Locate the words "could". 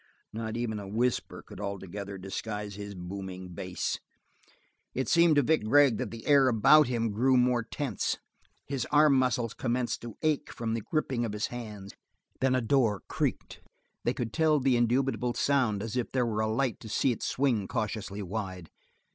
1.43-1.59, 14.15-14.33